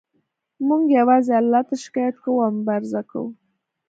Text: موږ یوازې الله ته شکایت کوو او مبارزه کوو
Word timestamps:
موږ 0.67 0.83
یوازې 0.97 1.33
الله 1.41 1.61
ته 1.67 1.75
شکایت 1.83 2.15
کوو 2.23 2.43
او 2.45 2.51
مبارزه 2.57 3.01
کوو 3.09 3.29